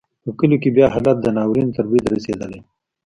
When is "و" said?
2.61-2.65